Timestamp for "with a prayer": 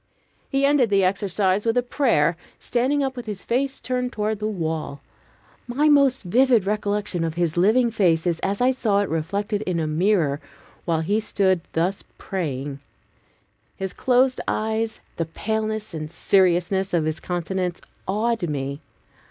1.63-2.35